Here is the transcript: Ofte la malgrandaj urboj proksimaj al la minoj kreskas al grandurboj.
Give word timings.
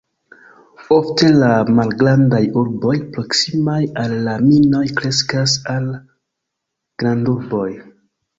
Ofte 0.93 1.27
la 1.41 1.49
malgrandaj 1.79 2.39
urboj 2.61 2.93
proksimaj 3.17 3.77
al 4.05 4.17
la 4.29 4.33
minoj 4.47 4.83
kreskas 5.03 5.55
al 5.75 5.87
grandurboj. 7.05 7.69